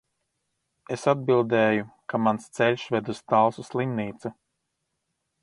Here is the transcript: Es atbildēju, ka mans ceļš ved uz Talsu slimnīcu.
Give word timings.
Es 0.95 1.03
atbildēju, 1.11 1.85
ka 2.13 2.21
mans 2.29 2.49
ceļš 2.61 2.87
ved 2.97 3.13
uz 3.15 3.21
Talsu 3.35 3.67
slimnīcu. 3.71 4.35